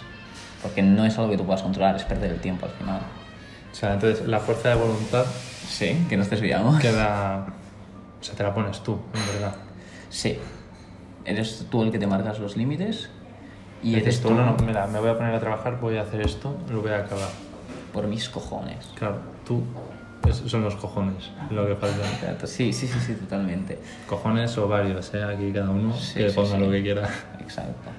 Porque 0.62 0.82
no 0.82 1.06
es 1.06 1.18
algo 1.18 1.32
que 1.32 1.38
tú 1.38 1.46
puedas 1.46 1.62
controlar, 1.62 1.96
es 1.96 2.04
perder 2.04 2.32
el 2.32 2.40
tiempo 2.42 2.66
al 2.66 2.72
final. 2.74 3.02
O 3.72 3.76
sea, 3.76 3.94
entonces 3.94 4.28
la 4.28 4.40
fuerza 4.40 4.70
de 4.70 4.76
voluntad 4.76 5.26
Sí, 5.68 6.06
que 6.10 6.18
nos 6.18 6.30
desviamos. 6.30 6.80
queda... 6.80 7.46
O 8.20 8.24
sea, 8.24 8.36
te 8.36 8.44
la 8.44 8.54
pones 8.54 8.82
tú, 8.82 9.00
en 9.14 9.34
verdad. 9.34 9.56
Sí. 10.10 10.38
Eres 11.24 11.66
tú 11.70 11.84
el 11.84 11.92
que 11.92 12.00
te 12.00 12.08
marcas 12.08 12.40
los 12.40 12.58
límites 12.58 13.10
y 13.84 13.96
eres 13.96 14.20
tú, 14.22 14.32
no, 14.34 14.58
mira, 14.66 14.88
me 14.88 15.00
voy 15.00 15.10
a 15.10 15.18
poner 15.18 15.34
a 15.36 15.40
trabajar, 15.40 15.80
voy 15.80 15.98
a 15.98 16.02
hacer 16.02 16.22
esto, 16.22 16.58
lo 16.70 16.82
voy 16.82 16.92
a 16.92 16.98
acabar. 17.00 17.30
por 17.94 18.08
mis 18.08 18.28
cojones. 18.30 18.78
Claro, 18.96 19.20
tú 19.50 19.64
es- 20.30 20.44
son 20.50 20.64
los 20.64 20.76
cojones 20.76 21.32
lo 21.50 21.66
que 21.68 21.76
falta. 21.76 22.46
Sí, 22.46 22.72
sí, 22.72 22.88
sí, 22.88 23.00
sí, 23.06 23.14
totalmente. 23.16 23.80
Cojones 24.08 24.56
o 24.60 24.68
varios, 24.68 25.12
¿eh? 25.16 25.24
Aquí 25.24 25.52
cada 25.52 25.72
uno 25.72 25.94
Sí, 25.98 26.14
que 26.20 26.30
sí, 26.30 26.36
ponga 26.36 26.56
sí. 26.56 26.62
lo 26.62 26.70
que 26.72 26.82
quiera. 26.84 27.10
Exacto. 27.42 27.90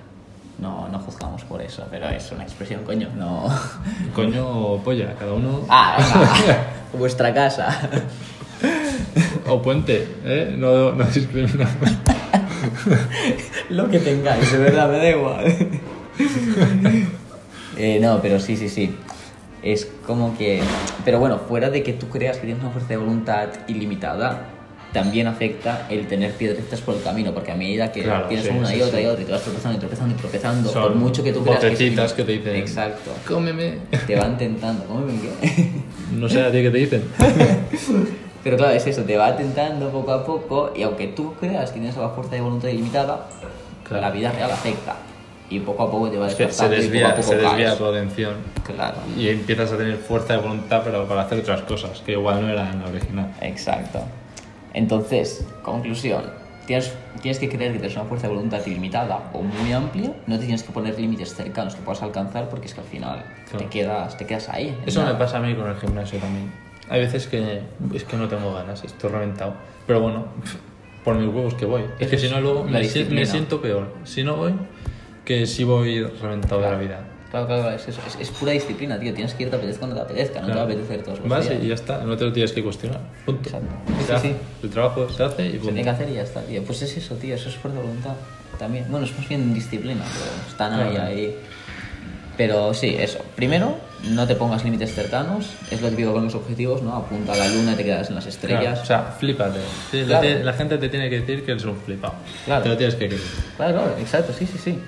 No, 0.60 0.88
no 0.88 0.98
juzgamos 1.00 1.42
por 1.44 1.60
eso, 1.62 1.86
pero 1.90 2.08
es 2.10 2.30
una 2.32 2.44
expresión, 2.44 2.84
coño. 2.84 3.08
No. 3.16 3.48
Coño 4.14 4.46
o 4.48 4.78
polla, 4.82 5.14
cada 5.18 5.32
uno. 5.32 5.62
Ah. 5.68 5.96
Vuestra 6.92 7.32
casa. 7.34 7.66
O 9.48 9.60
puente, 9.62 10.06
¿eh? 10.24 10.54
No, 10.56 10.92
no 10.92 11.04
discriminamos. 11.06 11.74
Lo 13.70 13.88
que 13.88 13.98
tengáis, 14.00 14.52
de 14.52 14.58
verdad, 14.58 14.90
me 14.90 14.98
da 14.98 15.08
igual. 15.10 15.44
Eh, 17.76 17.98
no, 18.00 18.20
pero 18.20 18.38
sí, 18.38 18.56
sí, 18.56 18.68
sí. 18.68 18.94
Es 19.62 19.86
como 20.06 20.36
que... 20.38 20.60
Pero 21.04 21.18
bueno, 21.18 21.38
fuera 21.38 21.70
de 21.70 21.82
que 21.82 21.92
tú 21.92 22.08
creas 22.08 22.38
que 22.38 22.46
tienes 22.46 22.62
una 22.62 22.72
fuerza 22.72 22.88
de 22.88 22.96
voluntad 22.96 23.48
ilimitada, 23.68 24.46
también 24.92 25.26
afecta 25.28 25.86
el 25.88 26.08
tener 26.08 26.32
piedritas 26.32 26.80
por 26.80 26.96
el 26.96 27.02
camino, 27.02 27.32
porque 27.32 27.52
a 27.52 27.56
medida 27.56 27.92
que 27.92 28.02
Claro, 28.02 28.26
tienes 28.26 28.46
sí, 28.46 28.52
una 28.56 28.66
sí, 28.68 28.76
y 28.78 28.82
otra 28.82 28.98
sí. 28.98 29.04
y 29.04 29.06
otra 29.06 29.22
y 29.22 29.24
te 29.26 29.32
vas 29.32 29.42
tropezando 29.42 29.76
y 29.76 29.80
tropezando 29.80 30.14
y 30.14 30.18
tropezando, 30.18 30.70
Son 30.70 30.82
por 30.82 30.94
mucho 30.96 31.22
que 31.22 31.32
tú 31.32 31.44
creas 31.44 31.60
que 31.60 31.72
es- 31.72 32.12
que 32.12 32.24
te 32.24 32.32
dicen- 32.32 32.56
Exacto. 32.56 33.10
Cómeme. 33.28 33.74
Te 34.06 34.16
van 34.16 34.36
tentando, 34.36 34.84
¿cómo 34.86 35.00
me 35.00 35.12
qué? 35.12 35.68
No 36.12 36.28
sé 36.28 36.42
a 36.42 36.50
ti 36.50 36.60
qué 36.62 36.70
te 36.70 36.78
dicen. 36.78 37.04
Pero 38.42 38.56
claro, 38.56 38.72
es 38.74 38.86
eso, 38.86 39.02
te 39.02 39.16
va 39.16 39.36
tentando 39.36 39.90
poco 39.90 40.12
a 40.12 40.24
poco 40.24 40.72
y 40.74 40.82
aunque 40.82 41.08
tú 41.08 41.34
creas 41.38 41.70
que 41.70 41.78
tienes 41.78 41.96
la 41.96 42.08
fuerza 42.08 42.34
de 42.34 42.40
voluntad 42.40 42.68
ilimitada, 42.68 43.28
Claro. 43.86 44.02
la 44.02 44.10
vida 44.10 44.32
real 44.32 44.50
afecta. 44.50 44.96
Y 45.50 45.60
poco 45.60 45.82
a 45.82 45.90
poco 45.90 46.08
te 46.08 46.16
va 46.16 46.28
Es 46.28 46.34
que 46.36 46.44
se 46.50 46.68
desgastando 46.68 46.76
y 46.76 46.78
poco 46.78 46.84
desvía, 46.92 47.08
a 47.08 47.10
poco 47.16 47.22
se 47.28 47.36
desvía 47.36 47.66
caes. 47.66 47.78
tu 47.78 47.84
atención. 47.86 48.34
Claro, 48.64 48.96
Y 49.18 49.28
empiezas 49.28 49.72
a 49.72 49.76
tener 49.76 49.96
fuerza 49.96 50.34
de 50.34 50.38
voluntad, 50.40 50.82
pero 50.84 51.06
para 51.08 51.22
hacer 51.22 51.40
otras 51.40 51.62
cosas, 51.62 52.00
que 52.06 52.12
igual 52.12 52.40
no 52.42 52.48
era 52.48 52.70
en 52.70 52.80
la 52.80 52.86
original. 52.88 53.34
exacto. 53.40 54.00
Entonces, 54.74 55.44
conclusión. 55.62 56.22
Tienes, 56.66 56.92
tienes 57.20 57.38
que 57.40 57.48
creer 57.48 57.72
que 57.72 57.78
tienes 57.80 57.96
una 57.96 58.04
fuerza 58.06 58.28
de 58.28 58.34
voluntad 58.34 58.64
ilimitada 58.64 59.30
o 59.32 59.42
muy 59.42 59.72
amplia, 59.72 60.12
no 60.28 60.36
te 60.38 60.44
tienes 60.44 60.62
que 60.62 60.70
poner 60.72 60.96
límites 61.00 61.34
cercanos 61.34 61.74
que 61.74 61.82
puedas 61.82 62.00
alcanzar 62.02 62.48
porque 62.48 62.66
es 62.68 62.74
que 62.74 62.80
al 62.80 62.86
final 62.86 63.24
Claro. 63.50 63.64
te, 63.64 63.66
quedas, 63.70 64.16
te 64.16 64.26
quedas 64.26 64.48
ahí. 64.50 64.76
Eso 64.86 65.00
me 65.00 65.06
nada. 65.06 65.18
pasa 65.18 65.38
a 65.38 65.40
mí 65.40 65.52
con 65.56 65.68
el 65.68 65.74
gimnasio 65.76 66.20
también. 66.20 66.52
Hay 66.88 67.00
veces 67.00 67.26
que 67.26 67.62
es 67.92 68.04
que 68.04 68.16
no 68.16 68.28
tengo 68.28 68.54
ganas, 68.54 68.84
estoy 68.84 69.10
reventado. 69.10 69.54
Pero 69.86 70.00
bueno, 70.00 70.26
por 71.04 71.16
mis 71.16 71.26
huevos 71.34 71.54
que 71.54 71.66
voy. 71.66 71.82
Es 71.98 72.06
que 72.06 72.18
si 72.18 72.28
no 72.28 72.40
luego 72.40 72.62
me, 72.62 72.78
me 72.78 73.26
siento 73.26 73.60
peor. 73.60 73.92
Si 74.04 74.22
no 74.22 74.36
voy, 74.36 74.52
que 75.30 75.46
si 75.46 75.62
voy 75.62 76.02
reventado 76.02 76.60
de 76.60 76.70
la 76.72 76.76
vida. 76.76 77.00
Claro, 77.30 77.46
claro, 77.46 77.62
claro, 77.62 77.76
es, 77.76 77.86
eso, 77.86 78.00
es, 78.04 78.16
es 78.20 78.30
pura 78.30 78.50
disciplina, 78.50 78.98
tío. 78.98 79.14
Tienes 79.14 79.32
que 79.34 79.44
ir 79.44 79.50
te 79.50 79.54
apetezca 79.54 79.84
o 79.84 79.88
no 79.88 79.94
te 79.94 80.00
apetezca, 80.00 80.40
no 80.40 80.46
te 80.48 80.52
va 80.54 80.62
a 80.62 80.66
Claro. 80.66 80.72
apetecer 80.80 81.04
todos 81.04 81.20
los 81.20 81.28
Vas 81.28 81.48
días. 81.48 81.62
y 81.62 81.68
ya 81.68 81.74
está, 81.74 81.98
no 82.04 82.16
te 82.16 82.24
lo 82.24 82.32
tienes 82.32 82.50
que 82.50 82.64
cuestionar. 82.64 82.98
Punto. 83.24 83.42
Exacto. 83.48 83.68
Se 84.00 84.04
Sí, 84.06 84.12
hace. 84.12 84.28
sí. 84.30 84.34
El 84.64 84.70
trabajo 84.70 85.08
se 85.08 85.22
hace 85.22 85.42
y 85.46 85.50
Se 85.52 85.58
punto. 85.58 85.66
tiene 85.66 85.84
que 85.84 85.90
hacer 85.90 86.08
y 86.08 86.14
ya 86.14 86.22
está, 86.22 86.40
tío. 86.42 86.64
Pues 86.64 86.82
es 86.82 86.96
eso, 86.96 87.14
tío, 87.14 87.36
eso 87.36 87.48
es 87.48 87.54
fuerza 87.54 87.78
de 87.78 87.84
voluntad. 87.86 88.14
También. 88.58 88.86
Bueno, 88.90 89.06
es 89.06 89.16
más 89.16 89.28
bien 89.28 89.54
disciplina, 89.54 90.02
pero 90.12 90.24
están 90.50 90.72
ahí, 90.72 90.90
Claro. 90.96 91.06
ahí. 91.08 91.36
Pero 92.36 92.74
sí, 92.74 92.96
eso. 92.98 93.18
Primero, 93.36 93.76
no 94.08 94.26
te 94.26 94.34
pongas 94.34 94.64
límites 94.64 94.92
cercanos. 94.92 95.50
Es 95.70 95.80
lo 95.82 95.88
típico 95.90 96.12
con 96.12 96.24
los 96.24 96.34
objetivos, 96.34 96.82
¿no? 96.82 96.96
Apunta 96.96 97.34
a 97.34 97.36
la 97.36 97.46
luna 97.48 97.74
y 97.74 97.76
te 97.76 97.84
quedas 97.84 98.08
en 98.08 98.16
las 98.16 98.24
Claro, 98.24 98.34
estrellas. 98.56 98.80
o 98.82 98.84
sea, 98.86 99.02
flípate. 99.20 99.60
Sí, 99.92 100.00
la, 100.00 100.06
Claro. 100.06 100.22
te- 100.22 100.42
la 100.44 100.52
gente 100.54 100.78
te 100.78 100.88
tiene 100.88 101.08
que 101.08 101.20
decir 101.20 101.44
que 101.44 101.52
eres 101.52 101.64
un 101.64 101.76
flipado. 101.76 102.14
Claro. 102.44 102.62
Te 102.64 102.68
lo 102.70 102.76
tienes 102.76 102.96
que 102.96 103.06
creer. 103.06 103.22
Claro, 103.56 103.72
claro, 103.74 103.96
exacto, 104.00 104.32
sí, 104.36 104.46
sí, 104.46 104.58
sí. 104.58 104.78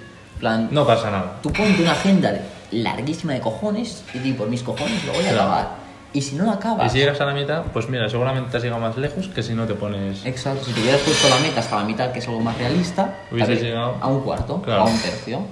Plan, 0.42 0.66
No 0.72 0.84
pasa 0.84 1.08
nada. 1.08 1.38
tú 1.40 1.52
ponte 1.52 1.80
una 1.80 1.92
agenda 1.92 2.34
larguísima 2.72 3.34
de 3.34 3.40
cojones 3.40 4.02
y 4.12 4.18
di 4.18 4.32
por 4.32 4.48
mis 4.48 4.64
cojones 4.64 5.04
lo 5.04 5.12
voy 5.12 5.24
a 5.24 5.28
Claro. 5.30 5.42
acabar. 5.52 5.68
Y 6.12 6.20
si 6.20 6.34
no 6.34 6.42
lo 6.46 6.50
Y 6.50 6.54
acabas. 6.54 6.90
si 6.90 6.98
llegas 6.98 7.20
a 7.20 7.26
la 7.26 7.32
mitad, 7.32 7.62
pues 7.72 7.88
mira, 7.88 8.08
seguramente 8.08 8.56
has 8.56 8.62
llegado 8.64 8.80
más 8.82 8.96
lejos 8.96 9.28
que 9.28 9.40
si 9.44 9.54
no 9.54 9.66
te 9.66 9.74
pones. 9.74 10.26
Exacto, 10.26 10.64
si 10.64 10.72
te 10.72 10.80
hubieras 10.80 11.00
puesto 11.02 11.28
la 11.28 11.38
meta 11.38 11.60
hasta 11.60 11.76
la 11.76 11.84
mitad, 11.84 12.10
que 12.10 12.18
es 12.18 12.26
algo 12.26 12.40
más 12.40 12.58
realista, 12.58 13.18
Hubieses 13.30 13.62
llegado- 13.62 13.96
a 14.00 14.08
un 14.08 14.20
cuarto 14.22 14.60
Claro. 14.62 14.82
a 14.82 14.84
un 14.86 14.98
tercio. 14.98 15.42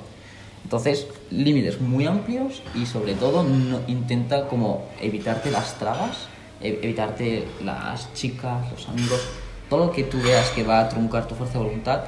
Entonces, 0.64 1.06
límites 1.30 1.80
muy 1.80 2.06
amplios 2.08 2.60
y 2.74 2.84
sobre 2.84 3.14
todo 3.14 3.44
no, 3.44 3.78
intenta 3.86 4.48
como 4.48 4.88
evitarte 5.00 5.52
las 5.52 5.74
trabas, 5.78 6.26
e- 6.60 6.80
evitarte 6.82 7.46
las 7.64 8.12
chicas, 8.14 8.68
los 8.72 8.88
amigos, 8.88 9.20
todo 9.68 9.86
lo 9.86 9.92
que 9.92 10.02
tú 10.02 10.20
veas 10.20 10.48
que 10.50 10.64
va 10.64 10.80
a 10.80 10.88
truncar 10.88 11.28
tu 11.28 11.36
fuerza 11.36 11.58
de 11.60 11.64
voluntad, 11.64 12.00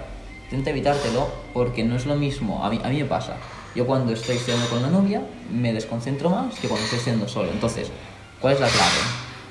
intenta 0.52 0.70
evitártelo 0.70 1.28
porque 1.54 1.82
no 1.82 1.96
es 1.96 2.04
lo 2.06 2.14
mismo. 2.14 2.62
A 2.64 2.68
mí, 2.70 2.78
a 2.84 2.88
mí 2.88 2.98
me 2.98 3.06
pasa. 3.06 3.36
Yo 3.74 3.86
cuando 3.86 4.12
estoy 4.12 4.36
estudiando 4.36 4.66
con 4.68 4.82
la 4.82 4.88
novia 4.90 5.22
me 5.50 5.72
desconcentro 5.72 6.28
más 6.28 6.58
que 6.58 6.68
cuando 6.68 6.84
estoy 6.84 6.98
estudiando 6.98 7.26
solo. 7.26 7.50
Entonces, 7.50 7.88
¿cuál 8.40 8.52
es 8.54 8.60
la 8.60 8.68
clave? 8.68 8.90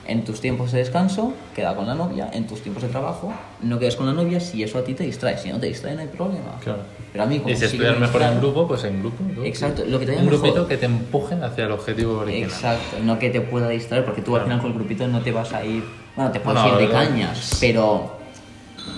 En 0.08 0.24
tus 0.24 0.42
tiempos 0.42 0.72
de 0.72 0.80
descanso, 0.80 1.34
queda 1.56 1.76
con 1.76 1.88
la 1.88 1.96
novia. 1.96 2.30
En 2.34 2.46
tus 2.46 2.62
tiempos 2.62 2.84
de 2.84 2.90
trabajo, 2.90 3.34
no 3.62 3.80
quedes 3.80 3.96
con 3.96 4.06
la 4.06 4.14
novia 4.14 4.40
si 4.40 4.62
eso 4.62 4.78
a 4.78 4.84
ti 4.84 4.94
te 4.94 5.04
distrae. 5.04 5.38
Si 5.40 5.50
no 5.50 5.60
te 5.60 5.68
distrae, 5.68 5.96
no 5.96 6.02
hay 6.02 6.08
problema. 6.08 6.60
Claro. 6.64 6.80
Pero 7.12 7.24
a 7.24 7.28
mí, 7.28 7.40
como 7.40 7.50
Y 7.50 7.54
si 7.56 7.60
sí 7.62 7.66
estudias 7.66 7.94
me 7.96 8.02
mejor 8.02 8.22
en 8.22 8.40
grupo, 8.40 8.68
pues 8.68 8.84
en 8.84 9.00
grupo. 9.00 9.24
¿no? 9.36 9.44
Exacto, 9.44 9.84
lo 9.86 10.00
que 10.00 10.06
te 10.06 10.18
Un 10.18 10.28
grupito 10.28 10.54
mejor. 10.54 10.68
que 10.68 10.78
te 10.78 10.86
empuje 10.86 11.36
hacia 11.36 11.66
el 11.66 11.72
objetivo 11.72 12.20
original. 12.20 12.50
Exacto, 12.50 12.98
no 13.04 13.18
que 13.18 13.30
te 13.32 13.42
pueda 13.42 13.70
distraer, 13.70 14.06
porque 14.06 14.22
tú 14.22 14.36
al 14.36 14.44
Claro. 14.44 14.46
final 14.46 14.62
con 14.62 14.72
el 14.72 14.78
grupito 14.78 15.08
no 15.08 15.22
te 15.22 15.32
vas 15.32 15.52
a 15.54 15.64
ir. 15.66 15.84
Bueno, 16.16 16.32
te 16.32 16.40
puedes 16.42 16.62
No, 16.62 16.68
ir 16.80 16.88
de 16.88 16.90
cañas, 16.94 17.58
pero. 17.60 18.21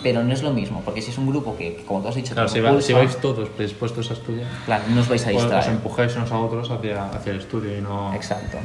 Pero 0.02 0.24
no 0.24 0.34
es 0.34 0.44
lo 0.44 0.52
mismo, 0.52 0.82
porque 0.84 1.02
si 1.02 1.12
es 1.12 1.18
un 1.18 1.28
grupo 1.30 1.56
que, 1.58 1.76
que 1.76 1.84
como 1.86 2.02
tú 2.02 2.08
has 2.10 2.16
dicho, 2.16 2.34
Claro, 2.34 2.48
te 2.50 2.54
si, 2.56 2.60
va- 2.62 2.82
si 2.82 2.94
vais 2.94 3.16
todos 3.18 3.50
predispuestos 3.50 4.10
a 4.12 4.14
estudiar, 4.14 4.48
claro, 4.66 4.84
no 4.90 5.02
os 5.02 5.08
vais 5.10 5.22
a 5.22 5.26
pues 5.26 5.38
os 5.38 5.42
distraer. 5.44 5.70
empujáis 5.72 6.16
unos 6.16 6.32
a 6.32 6.38
otros 6.40 6.72
hacia, 6.72 7.06
hacia 7.10 7.32
el 7.34 7.40
estudio 7.40 7.78
y 7.78 7.82
no 7.82 8.14
Exacto. 8.14 8.58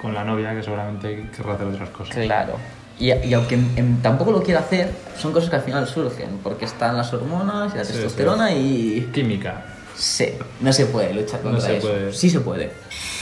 con 0.00 0.14
la 0.14 0.24
novia 0.24 0.54
que 0.54 0.62
seguramente 0.62 1.26
querrá 1.34 1.54
hacer 1.54 1.66
otras 1.66 1.88
cosas. 1.90 2.14
Claro. 2.16 2.54
Y, 2.98 3.12
y 3.12 3.34
aunque 3.34 3.54
em, 3.54 4.00
tampoco 4.02 4.30
lo 4.30 4.42
quiera 4.42 4.60
hacer, 4.60 4.90
son 5.18 5.32
cosas 5.32 5.50
que 5.50 5.56
al 5.56 5.62
final 5.62 5.86
surgen, 5.86 6.38
porque 6.42 6.64
están 6.66 6.96
las 6.96 7.12
hormonas 7.12 7.74
y 7.74 7.78
la 7.78 7.84
Sí, 7.84 7.92
testosterona 7.94 8.52
y... 8.52 9.10
Química. 9.12 9.64
Sí, 9.96 10.28
no 10.60 10.72
se 10.72 10.86
puede 10.86 11.12
luchar 11.14 11.40
contra 11.40 11.60
se 11.60 11.76
eso. 11.78 11.88
puede. 11.88 12.12
Sí 12.12 12.28
se 12.30 12.40
puede. 12.40 12.66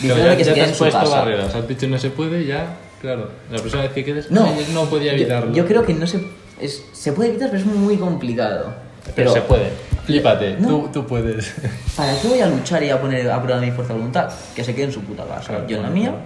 Claro, 0.00 0.14
Diciendo 0.16 0.24
ya, 0.26 0.36
que 0.36 0.44
se 0.44 0.50
ya 0.50 0.54
te 0.54 0.60
quede 0.60 0.64
has 0.64 0.72
en 0.72 0.78
puesto 0.78 0.98
casa. 1.00 1.16
barreras, 1.16 1.54
has 1.54 1.68
dicho 1.68 1.86
no 1.88 1.98
se 1.98 2.10
puede, 2.10 2.44
ya, 2.46 2.76
claro. 3.00 3.28
La 3.50 3.58
próxima 3.58 3.82
vez 3.82 3.92
que 3.92 4.04
quedes, 4.04 4.30
No, 4.30 4.44
"Ay, 4.44 4.66
no 4.74 4.84
podía 4.86 5.12
yo- 5.12 5.18
evitarlo. 5.18 5.52
Yo, 5.54 5.66
creo 5.66 5.84
que 5.84 5.94
no 5.94 6.06
se... 6.06 6.22
Es, 6.62 6.84
se 6.92 7.12
puede 7.12 7.30
evitar, 7.30 7.50
pero 7.50 7.60
es 7.60 7.66
muy 7.66 7.96
complicado. 7.96 8.72
Pero, 9.16 9.32
se 9.32 9.40
puede. 9.42 9.70
Flípate, 10.04 10.56
No. 10.60 10.68
tú, 10.68 10.88
tú 10.92 11.06
puedes. 11.06 11.54
¿Para 11.96 12.16
qué 12.20 12.28
voy 12.28 12.40
a 12.40 12.46
luchar 12.46 12.82
y 12.84 12.90
a 12.90 13.00
poner 13.00 13.28
a 13.30 13.42
prueba 13.42 13.60
mi 13.60 13.70
fuerza 13.72 13.92
de 13.92 13.98
voluntad? 13.98 14.32
Que 14.54 14.62
se 14.64 14.74
quede 14.74 14.84
en 14.86 14.92
su 14.92 15.00
puta 15.02 15.24
casa. 15.24 15.48
Claro, 15.48 15.66
yo 15.66 15.76
en 15.78 15.82
la 15.82 15.90
mía 15.90 16.10
claro. 16.10 16.24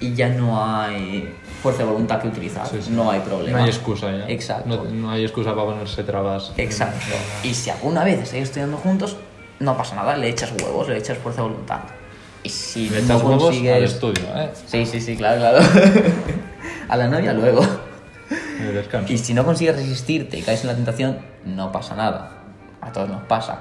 y 0.00 0.14
ya 0.14 0.28
no 0.28 0.62
hay 0.62 1.34
fuerza 1.62 1.84
de 1.84 1.88
voluntad 1.90 2.20
que 2.20 2.28
utilizar. 2.28 2.66
Sí, 2.66 2.76
sí. 2.82 2.90
No 2.90 3.10
hay 3.10 3.20
problema. 3.20 3.58
No 3.58 3.64
hay 3.64 3.70
excusa 3.70 4.10
ya. 4.12 4.28
Exacto. 4.28 4.68
No, 4.68 4.84
no 4.84 5.10
hay 5.10 5.24
excusa 5.24 5.54
para 5.54 5.66
ponerse 5.66 6.02
trabas. 6.04 6.52
Exacto. 6.58 7.06
Y 7.42 7.54
si 7.54 7.70
alguna 7.70 8.04
vez 8.04 8.20
estáis 8.20 8.44
estudiando 8.44 8.76
juntos, 8.76 9.16
no 9.60 9.76
pasa 9.76 9.96
nada, 9.96 10.16
le 10.16 10.28
echas 10.28 10.52
huevos, 10.62 10.88
le 10.88 10.98
echas 10.98 11.16
fuerza 11.18 11.42
de 11.42 11.48
voluntad. 11.48 11.80
Y 12.42 12.50
si 12.50 12.90
Le 12.90 13.00
no 13.00 13.04
echas 13.04 13.22
huevos 13.22 13.42
consigues... 13.44 13.76
al 13.76 13.84
estudio, 13.84 14.24
¿eh? 14.36 14.50
Sí, 14.66 14.86
sí, 14.86 15.00
sí, 15.00 15.16
claro, 15.16 15.40
claro. 15.40 15.58
a 16.88 16.96
la 16.96 17.08
novia 17.08 17.32
luego. 17.32 17.62
Y 19.08 19.18
si 19.18 19.34
no 19.34 19.44
consigues 19.44 19.76
resistirte 19.76 20.38
y 20.38 20.42
caes 20.42 20.62
en 20.62 20.68
la 20.68 20.74
tentación, 20.74 21.18
no 21.44 21.72
pasa 21.72 21.94
nada. 21.94 22.42
A 22.80 22.92
todos 22.92 23.08
nos 23.08 23.22
pasa. 23.24 23.60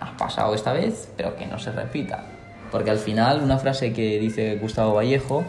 Ha 0.00 0.16
pasado 0.16 0.54
esta 0.54 0.72
vez, 0.72 1.10
pero 1.16 1.36
que 1.36 1.46
no 1.46 1.58
se 1.58 1.72
repita. 1.72 2.24
Porque 2.70 2.90
al 2.90 2.98
final, 2.98 3.42
una 3.42 3.58
frase 3.58 3.92
que 3.92 4.18
dice 4.18 4.56
Gustavo 4.56 4.94
Vallejo 4.94 5.44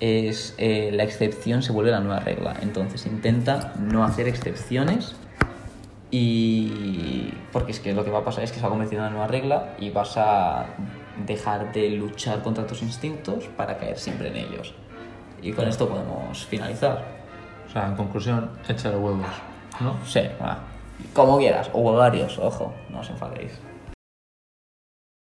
es 0.00 0.54
eh, 0.58 0.90
la 0.92 1.04
excepción 1.04 1.62
se 1.62 1.72
vuelve 1.72 1.90
la 1.90 2.00
nueva 2.00 2.20
regla. 2.20 2.54
Entonces 2.62 3.06
intenta 3.06 3.74
no 3.78 4.04
hacer 4.04 4.28
excepciones 4.28 5.16
y 6.10 7.32
porque 7.52 7.72
es 7.72 7.80
que 7.80 7.92
lo 7.92 8.04
que 8.04 8.10
va 8.10 8.20
a 8.20 8.24
pasar 8.24 8.44
es 8.44 8.52
que 8.52 8.56
se 8.56 8.62
va 8.62 8.68
a 8.68 8.70
convertir 8.70 8.98
en 8.98 9.04
una 9.04 9.10
nueva 9.10 9.26
regla 9.26 9.74
y 9.78 9.90
vas 9.90 10.16
a 10.16 10.66
dejar 11.26 11.72
de 11.72 11.90
luchar 11.90 12.42
contra 12.42 12.66
tus 12.66 12.82
instintos 12.82 13.44
para 13.56 13.78
caer 13.78 13.98
siempre 13.98 14.28
en 14.28 14.36
ellos. 14.36 14.74
Y 15.42 15.52
con 15.52 15.66
esto 15.68 15.88
podemos 15.88 16.46
finalizar. 16.46 17.15
En 17.84 17.94
conclusión, 17.94 18.50
échale 18.66 18.96
huevos, 18.96 19.26
¿no? 19.80 19.96
Sí, 20.06 20.20
va. 20.42 20.58
Como 21.12 21.36
quieras, 21.36 21.68
o 21.74 21.92
varios, 21.92 22.38
ojo, 22.38 22.72
no 22.88 23.00
os 23.00 23.10
enfadéis. 23.10 23.52